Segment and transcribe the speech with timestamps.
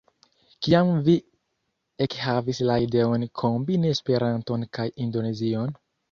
[0.67, 1.13] Kiam vi
[2.05, 5.77] ekhavis la ideon kombini Esperanton kaj Indonezion?